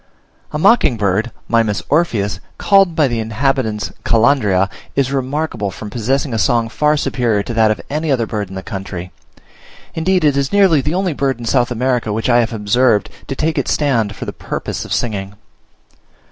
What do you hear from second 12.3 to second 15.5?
have observed to take its stand for the purpose of singing.